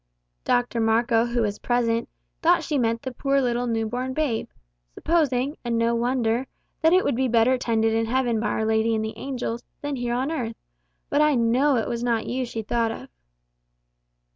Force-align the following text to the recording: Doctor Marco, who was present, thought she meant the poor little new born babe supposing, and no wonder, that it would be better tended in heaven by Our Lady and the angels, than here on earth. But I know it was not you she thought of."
Doctor 0.45 0.79
Marco, 0.79 1.27
who 1.27 1.43
was 1.43 1.59
present, 1.59 2.09
thought 2.41 2.63
she 2.63 2.79
meant 2.79 3.03
the 3.03 3.11
poor 3.11 3.39
little 3.39 3.67
new 3.67 3.85
born 3.85 4.15
babe 4.15 4.49
supposing, 4.95 5.57
and 5.63 5.77
no 5.77 5.93
wonder, 5.93 6.47
that 6.81 6.91
it 6.91 7.03
would 7.03 7.13
be 7.15 7.27
better 7.27 7.55
tended 7.55 7.93
in 7.93 8.07
heaven 8.07 8.39
by 8.39 8.47
Our 8.47 8.65
Lady 8.65 8.95
and 8.95 9.05
the 9.05 9.15
angels, 9.15 9.63
than 9.81 9.97
here 9.97 10.15
on 10.15 10.31
earth. 10.31 10.55
But 11.11 11.21
I 11.21 11.35
know 11.35 11.75
it 11.75 11.87
was 11.87 12.03
not 12.03 12.25
you 12.25 12.47
she 12.47 12.63
thought 12.63 12.91
of." 12.91 13.09